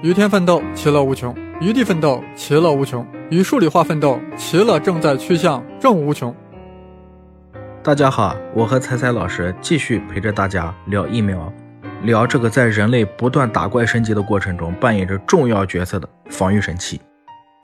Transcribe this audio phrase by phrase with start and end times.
[0.00, 6.32] 与天奋斗，其乐无穷；与地奋斗，其乐无穷；与数理化奋斗，其乐正在趋向正无穷。
[7.82, 11.52] 大家好，我和彩彩老师继续陪着大家聊疫苗，
[12.04, 17.00] 聊这个在人类不断打怪升级的过程中扮演着重要角色的防御神器。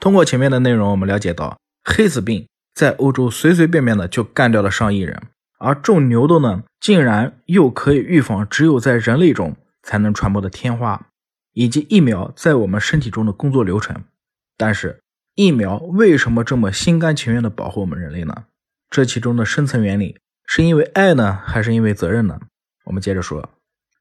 [0.01, 5.21] 通过前面的内容，我们了解到，黑死病在欧洲随随便便的就干掉了上亿人，
[5.57, 11.01] 而种牛痘呢，竟然又可以预防只有在人类中才能传播的天花。
[11.55, 14.03] 以及疫苗在我们身体中的工作流程，
[14.57, 14.99] 但是
[15.35, 18.43] 疫苗为什么这么心甘情愿地保护我们人类呢？
[18.89, 22.41] 这其中的深层原理是因为爱呢，还是因为责任呢？
[22.83, 23.49] 我们接着说，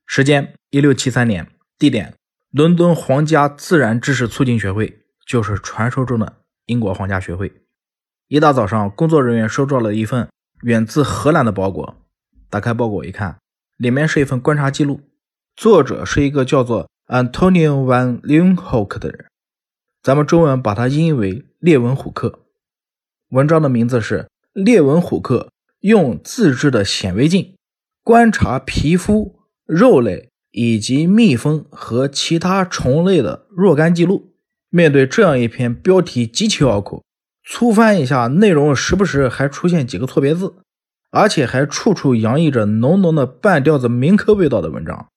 [0.04, 1.48] 时间一六七三年，
[1.78, 2.14] 地点
[2.50, 7.52] 伦敦皇家自然知识促进学会，就是传说中的英国皇家学会。
[8.26, 10.28] 一大早上，工作人员收到了一份
[10.62, 11.96] 远自荷兰的包裹，
[12.50, 13.38] 打开包裹一看，
[13.76, 15.00] 里面是一份观察记录，
[15.54, 16.88] 作者是一个叫做。
[17.06, 19.26] Antonio van Leeuwenhoek 的人，
[20.02, 22.40] 咱们中文把它音译为列文虎克。
[23.29, 24.20] 文章的名字是
[24.52, 27.56] 《列文虎克用自制的显微镜
[28.02, 34.30] 观察皮肤、肉类以及蜜蜂和其他虫类的若干记录》。
[34.70, 37.04] 面对这样一篇标题极其拗口，
[37.46, 40.54] 粗翻一下内容，时不时还出现几个错别字，
[41.10, 45.09] 而且还处处洋溢着浓浓的半吊子民科味道的文章。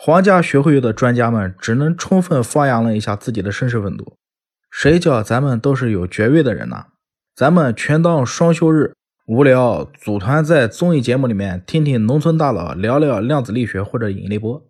[0.00, 4.16] 皇家学会的专家们只能充分发扬了一下自己的绅士风度。
[4.70, 6.86] 谁叫咱们都是有爵位的人呢？
[7.34, 8.94] 咱们全当双休日
[9.26, 14.64] 无聊，组团在综艺节目里面听听农村大佬聊聊量子力学或者引力波。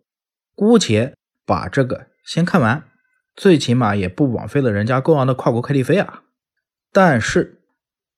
[0.54, 1.12] 姑且
[1.44, 2.84] 把这个先看完，
[3.36, 6.22] 最起码也不枉费了人家高昂的跨国快递费啊。
[6.90, 7.60] 但是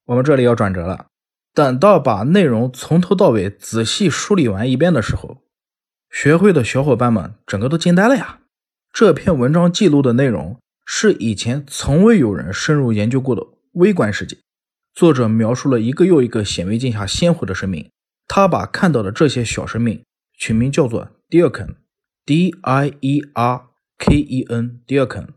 [0.06, 1.06] 我们这里要转折了，
[1.52, 5.38] 等到把内容从头到尾仔细梳理完一遍的时候。
[6.10, 8.40] 学会的小伙伴们整个都惊呆了呀！
[8.92, 14.36] 这篇文章记录的内容是以前从未有人深入研究过的微观世界。
[14.92, 17.88] 作者描述了一个又一个显微镜下鲜活的生命，
[18.26, 20.04] 他把看到的这些小生命
[20.36, 24.80] 取名叫做 “diachen”，d i e r k e n。
[24.86, 25.28] diachen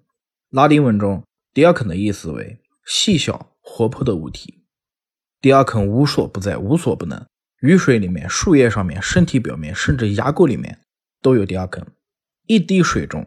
[0.50, 1.24] 拉丁文中
[1.54, 4.64] “diachen” 的意思为细小活泼的物体。
[5.40, 7.24] diachen 无所不在，无所不能。
[7.64, 10.82] 雨水里面、树叶上面、身体表面，甚至牙垢里面
[11.22, 11.88] 都有迪亚肯。
[12.46, 13.26] 一滴水中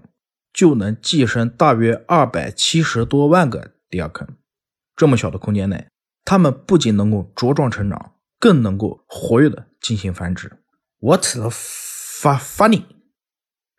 [0.53, 4.29] 就能寄生大约二百七十多万个迪亚肯。
[4.95, 5.89] 这么小的空间内，
[6.23, 10.53] 它们不仅能够茁壮成长，更能够活跃的进行繁殖。
[10.99, 12.85] What the funny？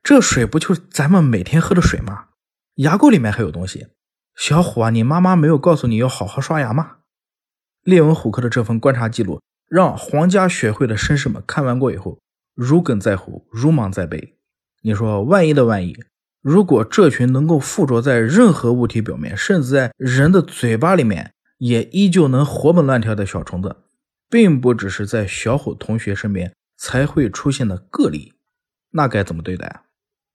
[0.01, 2.29] 这水不就是咱们每天喝的水吗？
[2.77, 3.89] 牙垢里面还有东西。
[4.35, 6.97] 小虎啊，你妈妈没有告诉你要好好刷牙吗？
[7.83, 9.39] 列文虎克的这份观察记录。
[9.67, 12.19] 让皇家学会的绅士们看完过以后，
[12.55, 14.37] 如鲠在喉，如芒在背。
[14.81, 15.97] 你说，万一的万一，
[16.41, 23.75] 如果这群能够附着在任何物体表面，甚至在人的嘴巴里面也依旧能活蹦乱跳的小虫子，
[24.29, 28.33] 并不只是在小虎同学身边才会出现的个例，
[28.91, 29.83] 那该怎么对待啊？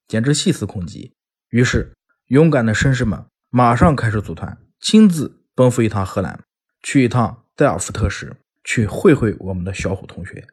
[0.06, 1.14] 简直细思恐极。
[1.48, 1.92] 于是，
[2.26, 6.40] 勇敢的绅士们马上开始组团，亲自奔赴一趟荷兰，
[6.82, 8.36] 去一趟戴尔夫特市。
[8.64, 10.46] 去会会我们的小虎同学。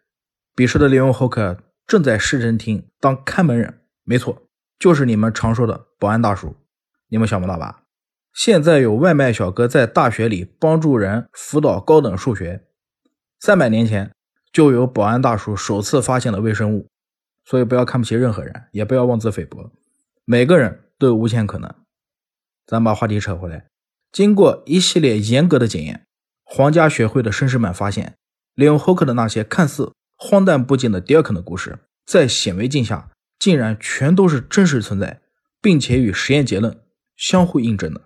[0.56, 4.48] 彼时的利翁侯克正在市政厅当看门人，没错，
[4.78, 6.56] 就是你们常说的保安大叔。
[7.08, 7.84] 你们想不到吧？
[8.34, 12.66] 现在有外卖小哥在大学里帮助人辅导高等数学。
[13.40, 14.12] 三百年前
[14.52, 16.88] 就有保安大叔首次发现了微生物。
[17.46, 19.72] 所以不要看不起任何人，也不要妄自菲薄。
[20.26, 21.74] 每个人都有无限可能。
[22.68, 23.66] 咱把话题扯回来，
[24.12, 26.06] 经过一系列严格的检验。
[26.52, 28.16] 皇家学会的绅士们发现，
[28.56, 31.78] 利用霍克的那些看似荒诞不经的迪尔肯的故事，
[32.08, 35.22] 在显微镜下竟然全都是真实存在，
[35.62, 36.76] 并且与实验结论
[37.16, 38.02] 相互印证的。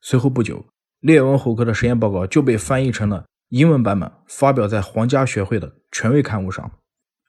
[0.00, 0.64] 随后不久，
[1.00, 6.72] 列文霍克的实验报告就被翻译成了英文版本，发表在皇家学会的权威刊物上。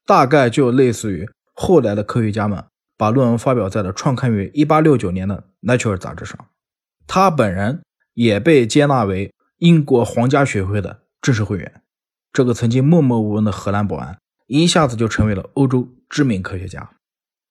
[0.05, 2.63] 大概就类似于后来的科学家们
[2.97, 6.37] 把论文发表在了创刊于1869年的《Nature》杂志上。
[7.05, 7.83] 他本人
[8.13, 9.29] 也被接纳为。
[9.63, 11.83] 英国皇家学会的正式会员，
[12.33, 16.97] 这个曾经默默无闻的荷兰保安，一下子就成为了欧洲知名科学家。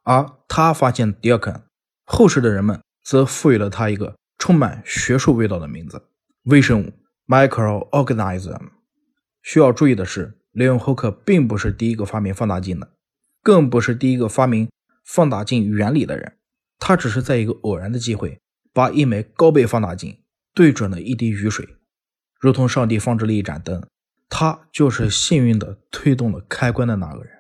[0.03, 1.63] 而他发现迪尔肯，
[2.05, 6.07] 后世的人们则赋予了他一个充满学术味道的名字——
[6.45, 6.93] 微生物
[7.27, 8.61] （microorganism）。
[9.43, 12.91] 需要注意的是，雷恩·霍克并不是第一个发明放大镜的，
[13.43, 14.69] 更不是第一个发明
[15.03, 16.37] 放大镜原理的人。
[16.79, 18.39] 他只是在一个偶然的机会，
[18.75, 20.19] 把一枚高倍放大镜
[20.53, 21.67] 对准了一滴雨水。
[22.43, 23.87] 如同上帝放置了一盏灯，
[24.29, 27.33] 他就是幸运的推动了开关的那个人。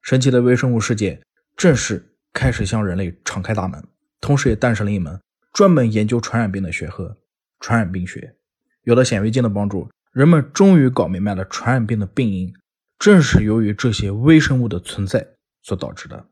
[0.00, 1.20] 神奇的微生物世界
[1.54, 3.84] 正式开始向人类敞开大门。
[4.18, 5.20] 同时也诞生了一门
[5.52, 7.18] 专门研究传染病的学科——
[7.60, 8.34] 传染病学。
[8.82, 12.54] 有了显微镜的帮助，人们终于搞明白了传染病的病因，
[12.98, 16.24] 正是由于这些微生物的存在所导致的。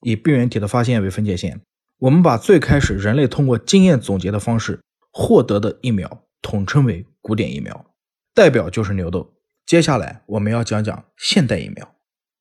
[0.00, 1.60] 以病原体的发现为分界线，
[1.98, 4.80] 我们把最开始人类通过经验总结的方式
[5.12, 7.94] 获得的疫苗统称为古典疫苗，
[8.34, 9.34] 代表就是牛痘。
[9.64, 11.96] 接下来我们要讲讲现代疫苗。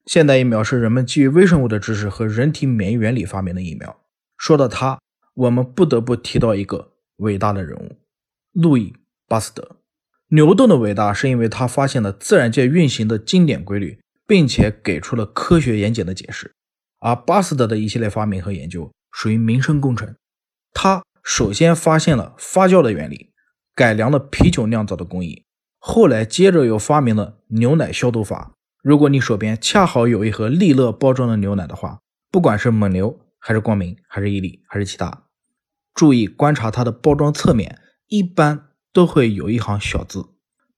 [0.06, 4.02] 现代疫苗是人们基于微生物的知识和人体免疫原理发明的疫苗。
[4.38, 5.00] 说到它，
[5.34, 7.98] 我们不得不提到一个伟大的人物——
[8.54, 8.92] 路易·
[9.28, 9.78] 巴斯德。
[10.30, 16.54] 牛痘的伟大是因为他发现了自然界运行的经典规律，并且给出了科学严谨的解释。
[17.00, 20.16] 而巴斯德的一系列发明和研究属于民生工程。
[20.74, 23.32] 他首先发现了发酵的原理，
[23.76, 25.44] 改良了啤酒酿造的工艺。
[25.78, 28.54] 后来，接着又发明了牛奶消毒法。
[28.82, 32.00] 如果你手边恰好有一盒利乐包装的牛奶的话，
[32.32, 35.24] 不管是蒙牛，还是光明，还是伊利，还是其他，
[35.94, 40.26] 注意观察它的包装侧面，一般都会有一行小字：“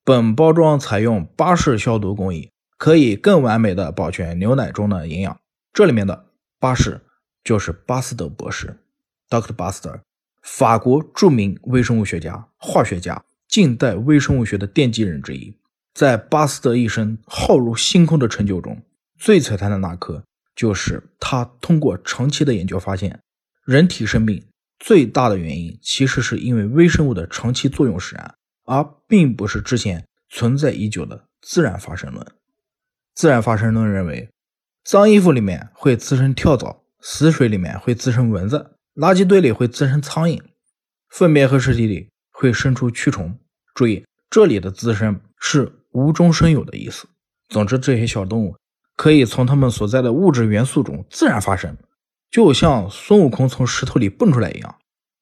[0.03, 5.37] 本包装采用巴氏消毒工艺，可以更完美的保全牛奶中的营养。”
[5.73, 6.27] 这里面的
[6.59, 7.01] 巴氏
[7.43, 8.79] 就是巴斯德博士
[9.29, 9.53] ，Dr.
[9.53, 9.99] Buster，
[10.47, 13.21] 法国著名微生物学家、化学家。
[13.49, 15.53] 近代微生物学的奠基人之一，
[15.93, 18.81] 在巴斯德一生浩如星空的成就中，
[19.17, 20.23] 最璀璨的那刻，
[20.55, 23.19] 就是他通过长期的研究发现，
[23.65, 24.43] 人体生病
[24.79, 28.33] 最大的原因其实是因为微生物的长期作用使然，
[28.65, 32.25] 而并不是之前存在已久的自然发生论。
[33.13, 34.29] 自然发生论认为，
[34.83, 40.41] 脏衣服里面会滋生跳蚤，死水里面会滋生蚊子，垃圾堆里会滋生苍蝇，
[41.09, 42.09] 粪便和尸体里。
[42.39, 43.35] 会生出蛆虫。
[43.73, 47.07] 注意，这里的滋生是无中生有的意思。
[47.49, 48.55] 总之，这些小动物
[48.95, 51.75] 可以从它们所在的物质元素中自然发生，
[52.29, 54.75] 就像孙悟空从石头里蹦出来一样，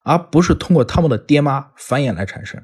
[0.03, 2.61] 而不是通过他们的爹妈繁衍来产生。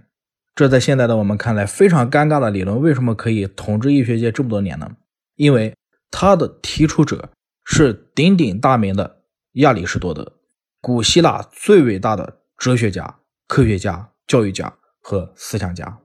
[0.53, 4.91] 这在现在的我们看来非常尴尬的理论，为什么可以统治医学界这么多年呢？
[5.37, 5.73] 因为
[6.09, 7.29] 它的提出者
[7.63, 9.21] 是鼎鼎大名的
[9.53, 10.33] 亚里士多德，
[10.81, 14.09] 古希腊最伟大的哲学家、科学家。
[14.27, 15.99] 教育家和思想家，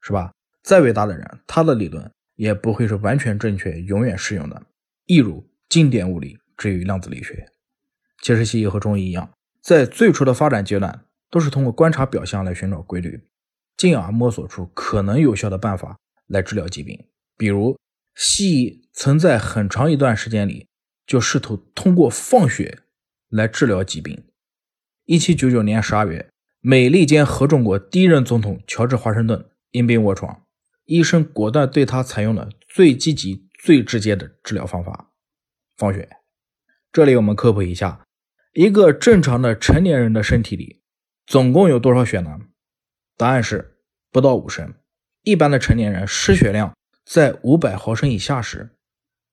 [0.00, 0.30] 是吧？
[0.62, 4.62] 再伟大的人，他的理论也不会是完全正确、永远适用的。
[5.06, 7.50] 一如经典物理至于量子力学，
[8.22, 9.28] 其实西医和中医一样，
[9.60, 13.26] 在最初的发展阶段，都是通过观察表象来寻找规律，
[13.76, 15.98] 进而摸索出可能有效的办法
[16.28, 17.04] 来治疗疾病。
[17.36, 17.76] 比如，
[18.14, 20.68] 西医曾在很长一段时间里
[21.04, 22.82] 就试图通过放血
[23.36, 24.24] 来治疗疾病。
[25.04, 26.28] 一七九九年十二月。
[26.60, 30.42] 美利坚合众国第一任总统乔治华盛顿因病卧床，
[30.86, 35.12] 医生果断对他采用了最积极、最直接的治疗方法——
[35.78, 36.08] 放血。
[36.90, 38.04] 这里我们科普一下：
[38.52, 40.82] 一个正常的成年人的身体里
[41.24, 42.40] 总共有多少血呢？
[43.16, 43.78] 答案是
[44.10, 44.74] 不到五升。
[45.22, 48.70] 一般的成年人失血量在五百毫升以下时，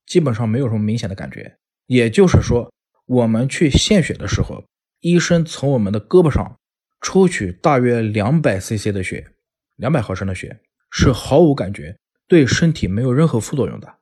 [0.05, 1.57] 基本上没有什么明显的感觉。
[1.88, 2.71] 也就是说，
[3.05, 4.63] 我们去献血的时候，
[5.01, 6.57] 医生从我们的胳膊上。
[7.05, 9.27] 抽取大约两百 cc 的血，
[9.75, 11.97] 两百毫升的血是毫无感觉，
[12.29, 13.95] 对身体没有任何副作用的。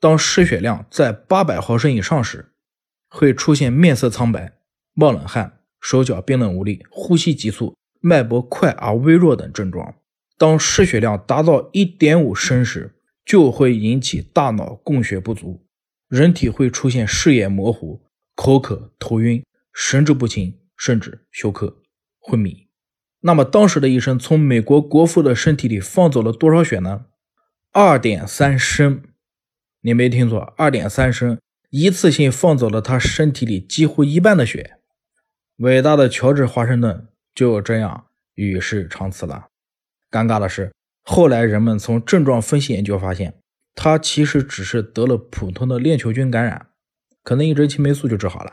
[0.00, 2.50] 当失血量在八百毫升以上时，
[3.08, 4.54] 会出现面色苍白、
[4.94, 9.94] 冒冷汗、手脚冰冷无力、呼吸急促、脉搏快而微弱等症状。
[10.36, 15.64] 当失血量达到一点五升时，就会引起大脑供血不足，
[16.08, 18.02] 人体会出现视野模糊、
[18.42, 19.44] 口渴、头晕、
[19.74, 21.82] 神志不清，甚至休克。
[22.18, 22.68] 昏迷。
[23.20, 27.04] 那么当时的医生从美国国父的身体里放走了多少血呢？
[27.70, 29.02] 二点三升。
[29.82, 34.78] 你没听错，二点三升，一次性放走了他身体里几乎一半的血。
[35.56, 38.06] 伟大的乔治华盛顿就这样
[38.36, 39.48] 与世长辞了。
[40.10, 43.34] 尴尬的是，后来人们从症状分析研究发现，
[43.74, 46.68] 他其实只是得了普通的链球菌感染，
[47.22, 48.50] 可能一针青霉素就治好了。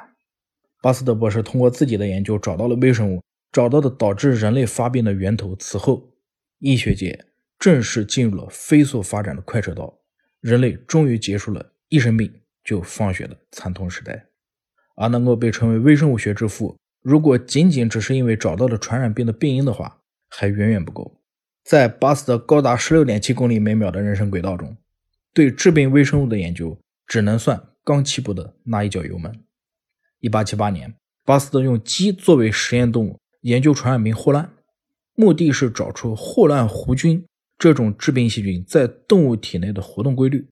[0.82, 3.22] 巴斯德博士通过自己的研究找到了微生物。
[3.50, 5.56] 找到的导致人类发病的源头。
[5.56, 6.14] 此后，
[6.60, 7.26] 医学界
[7.58, 9.98] 正式进入了飞速发展的快车道，
[10.42, 12.32] 人类终于结束了一生病
[12.64, 14.28] 就放血的惨痛时代。
[14.96, 21.20] 而能够被称为微生物学之父，如果仅仅只是因为找到了传染病的病因的话，还远远不够。
[21.64, 24.78] 在巴斯德高达十六点七公里每秒的人生轨道中，
[25.34, 29.46] 对致病微生物的研究只能算刚起步的那一脚油门。
[30.20, 33.17] 一八七八年，巴斯德用鸡作为实验动物。
[33.44, 34.51] 研究传染病霍乱，
[35.15, 37.25] 目的是找出霍乱弧菌
[37.58, 40.50] 这种致病细菌在动物体内的活动规律。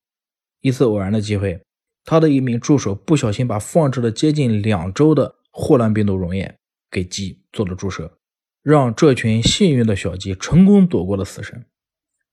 [0.62, 1.62] 一次偶然的机会，
[2.06, 6.56] 他的一名助手不小心把放置了接近两周的霍乱病毒溶液
[6.90, 8.18] 给鸡做了注射，
[8.64, 11.66] 让这群幸运的小鸡成功躲过了死神。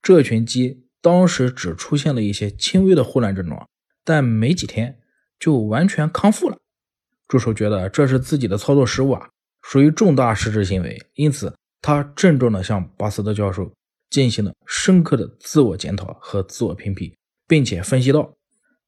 [0.01, 3.67] 这群鸡当时只出现了一些轻微的霍乱症状，
[4.03, 4.99] 但没几天
[5.39, 6.57] 就完全康复了。
[7.27, 9.29] 助手觉得这是自己的操作失误啊，
[9.61, 13.73] 属于重大失职行为，因此他郑重地向巴斯德教授
[14.09, 17.17] 进行了深刻的自我检讨和自我评比，
[17.47, 18.35] 并且分析到，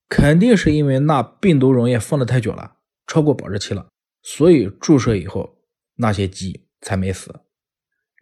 [0.08, 2.76] 肯定是因为那病毒溶液放的太久了，
[3.08, 3.88] 超过保质期了，
[4.22, 5.58] 所以注射以后
[5.96, 7.34] 那些鸡才没死。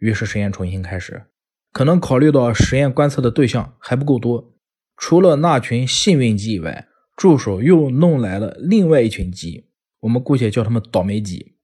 [0.00, 1.26] 于是实验重新开始，
[1.72, 4.53] 可能考虑到实验观测的对象还不够多，
[4.96, 9.70] 除了那群幸运鸡以外，助手又弄来了另外一群鸡。
[10.00, 11.56] 我们姑且叫他们倒霉鸡，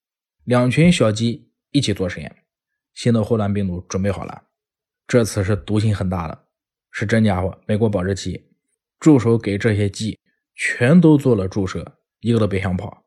[0.45, 2.45] 两群小鸡一起做实验。
[2.95, 4.43] 新的霍乱病毒准备好了，
[5.07, 6.47] 这次是毒性很大的，
[6.91, 8.49] 是真家伙，没过保质期。
[8.99, 10.19] 助手给这些鸡
[10.55, 13.05] 全都做了注射，一个都别想跑。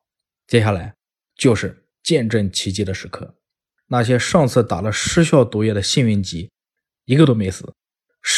[0.48, 0.96] 接下来
[1.36, 3.36] 就是见证奇迹的时刻，
[3.88, 6.50] 那些上次打了失效毒液的幸运鸡，
[7.06, 7.74] 一个都没死，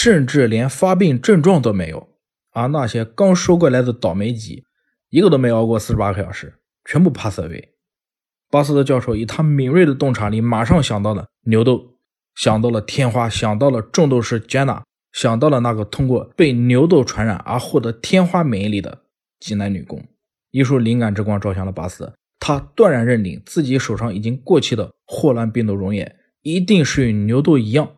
[0.06, 2.10] 甚至连发病症状都没有。
[2.52, 4.64] 而那些刚收过来的倒霉鸡，
[5.10, 6.54] 一个都没熬过四十八个小时。
[6.88, 7.70] 全部 pass away。
[8.52, 11.96] 巴斯德教授以他敏锐的洞察力，马上想到了牛痘，
[12.36, 19.06] 想到了天花，想到了种豆师 Jenna，想到了那个通过被牛痘传染而获得天花免疫力的
[19.40, 20.06] 济南女工。
[20.52, 27.96] 一束灵感之光照向了巴斯德，他断然认定自己手上已经过期的霍乱病毒溶液一定是与牛痘一样，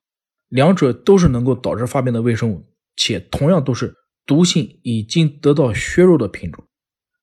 [0.50, 3.94] 两者都是能够导致发病的微生物，且同样都是
[4.26, 6.64] 毒性已经得到削弱的品种。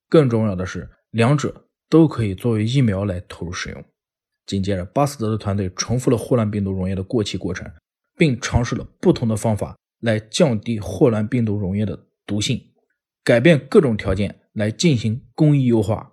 [0.09, 0.91] 更重要的是。
[1.15, 3.85] 两者都可以作为疫苗来投入使用。
[4.47, 7.71] 紧接着，巴斯德的团队重复了霍乱病毒溶液的过期过程，
[8.17, 12.61] 并尝试了不同的方法来降低霍乱病毒溶液的毒性，
[13.23, 16.11] 改变各种条件来进行工艺优化。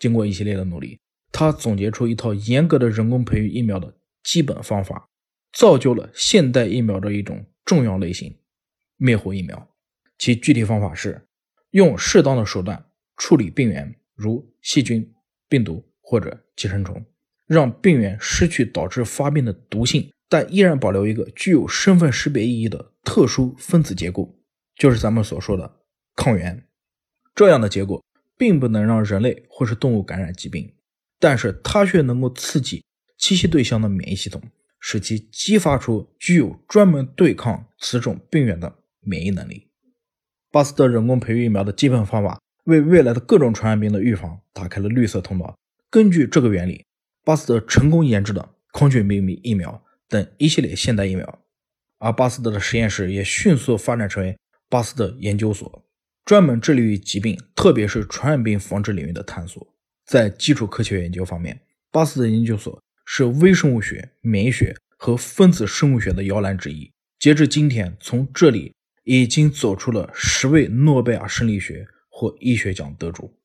[0.00, 0.98] 经过一系列的努力，
[1.30, 3.94] 他总结出一套严格的人工培育疫苗的
[4.24, 5.08] 基本方法，
[5.52, 8.36] 造就了现代疫苗的一种重要类型——
[8.96, 9.68] 灭活疫苗。
[10.18, 11.26] 其具体方法是
[11.70, 12.84] 用适当的手段
[13.16, 13.94] 处理病原。
[14.14, 15.10] 如细菌、
[15.48, 17.04] 病毒或者寄生虫，
[17.46, 24.38] 让病原失去导致发病的毒性，但依然保留一个具有身份识别意义的特殊分子结构，
[24.76, 25.80] 就是咱们所说的
[26.14, 26.62] 抗原。
[27.34, 28.04] 这样的结果
[28.36, 30.72] 并不能让人类或是动物感染疾病，
[31.18, 32.84] 但是它却能够刺激
[33.18, 34.40] 栖息对象的免疫系统，
[34.82, 39.68] 使其激发出具有专门对抗此种病原的免疫能力。
[40.50, 42.38] 巴斯德人工培育疫苗的基本方法。
[42.66, 45.58] 为未来的各种传染病的预防打开了绿色通道。
[45.90, 46.84] 根据这个原理，
[47.24, 51.40] 巴斯德成功研制了狂犬病疫苗等一系列现代疫苗，
[51.98, 55.84] 而巴斯德的实验室也迅速发展成为巴斯德研究所，
[56.24, 59.74] 专门致力于疾病，特别是传染病防治领域的探索。
[60.06, 61.60] 在基础科学研究方面，
[61.90, 66.92] 巴斯德研究所是微生物学、免疫学和分子生物学的摇篮之一。
[67.18, 71.88] 截至今天，从这里已经走出了十位诺贝尔生理学。
[72.14, 73.40] 或医学奖得主，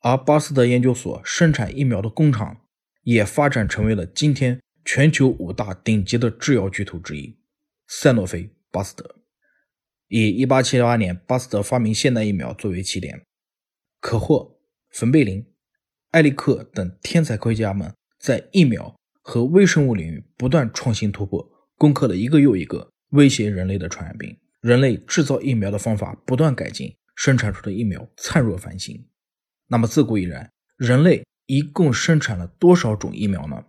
[0.00, 2.66] 而巴斯德研究所生产疫苗的工厂
[3.04, 7.38] 也发展成为了今天全球五大顶级的制药巨头之一——
[7.86, 9.22] 赛诺菲、巴斯德。
[10.08, 13.22] 以1878年巴斯德发明现代疫苗作为起点，
[14.00, 15.46] 可获冯贝林、
[16.10, 24.38] 艾利克等天才科学家们在疫苗和微生物领域不断创新突破，攻克了一个又一个威胁人类的传染病。
[24.60, 26.96] 人类制造疫苗的方法不断改进。
[27.14, 29.06] 生产出的疫苗灿若繁星。
[29.68, 33.64] 那么自古以来，人类一共生产了多少种疫苗呢？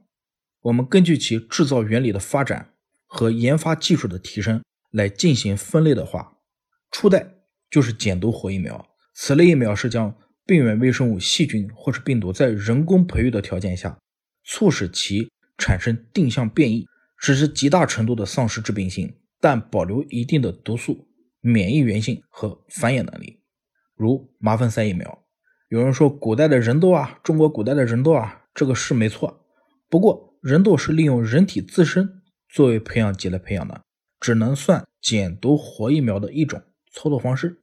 [0.62, 2.74] 我们根据其制造原理的发展
[3.06, 6.38] 和研发技术的提升来进行分类的话，
[6.90, 7.36] 初代
[7.70, 8.88] 就是减毒活疫苗。
[9.14, 14.00] 此类疫苗是将病原微生物、细菌或是病毒在人工培育的条件下，
[14.44, 16.86] 促使其产生定向变异，
[17.18, 21.08] 使之极大程度的丧失致病性，但保留一定的毒素、
[21.42, 23.42] 免疫原性和繁衍能力。
[23.96, 25.24] 如麻风腮疫苗，
[25.70, 29.46] 有人说古代的人痘啊，中国古代的人痘啊，这个是没错。
[29.90, 33.82] 不过人痘是利用人体自身作为培养基来培养的，
[34.20, 37.62] 只能算减毒活疫苗的一种操作方式。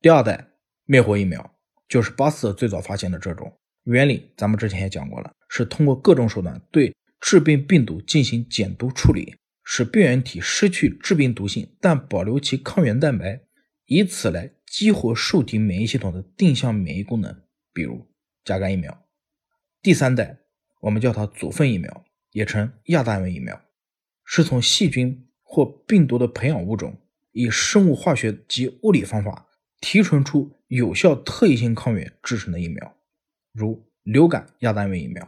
[0.00, 0.50] 第二代
[0.84, 1.54] 灭活疫苗
[1.88, 13.40] 就是巴斯最早发现的这种原理，咱们之前也讲过了，是通过各种手段对致病病毒进行减毒处理，使病原体失去致病毒性，但保留其抗原蛋白，
[13.86, 14.50] 以此来。
[14.66, 18.08] 激活受体免疫系统的定向免疫功能，比如
[18.44, 19.06] 甲肝疫苗。
[19.80, 20.38] 第三代，
[20.80, 23.62] 我们叫它组分疫苗，也称亚单元疫苗，
[24.24, 27.00] 是从细菌或病毒的培养物种，
[27.30, 29.46] 以生物化学及物理方法
[29.80, 32.96] 提纯出有效特异性抗原制成的疫苗，
[33.54, 35.26] 如流感亚单位疫苗，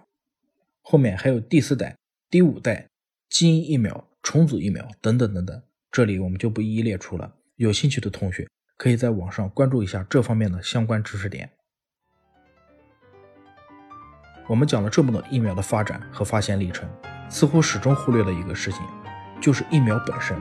[0.82, 1.96] 后面还有第四代、
[2.28, 2.88] 第五代
[3.28, 7.32] 基因疫苗、重组疫苗等等等等，这里我们就不一一列出了。
[7.54, 11.48] 有兴趣的同学可以在网上关注一下这方面的相关知识点。
[14.48, 16.88] 我们讲了这么多疫苗的发展和发现历程，
[17.30, 18.80] 似乎始终忽略了一个事情，
[19.40, 20.36] 就是疫苗本身，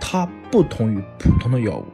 [0.00, 1.84] 它不同于普通的药物。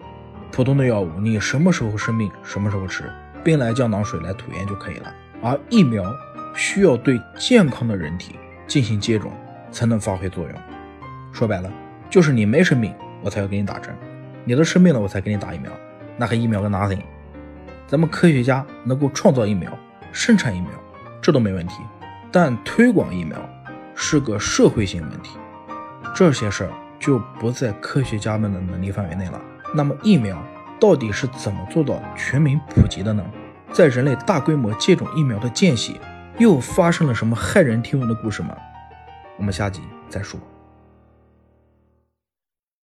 [0.53, 3.11] 普通的药物，你什么时候生病，什么时候吃，
[3.45, 5.15] 兵来将挡，水来土掩就可以了。
[5.43, 6.03] 而疫苗
[6.55, 8.37] 需要对健康的人体
[8.67, 9.31] 进行接种，
[9.71, 10.53] 才能发挥作用。
[11.33, 11.71] 说白了，
[12.09, 13.93] 就是你没生病，我才要给你打针；
[14.45, 15.71] 你都生病了，我才给你打疫苗。
[16.17, 17.03] 那和疫苗个 nothing。
[17.87, 19.71] 咱们科学家能够创造疫苗、
[20.11, 20.71] 生产疫苗，
[21.21, 21.75] 这都没问题。
[22.33, 23.39] 但推广疫苗
[23.95, 25.37] 是个社会性问题，
[26.15, 29.41] 这些事儿就不在科学家们的能力范围内了。
[29.75, 30.43] 那么疫苗
[30.81, 33.25] 到底是怎么做到全民普及的呢？
[33.73, 36.01] 在人类大规模接种疫苗的间隙，
[36.39, 38.57] 又发生了什么骇人听闻的故事吗？
[39.37, 40.39] 我们下集再说。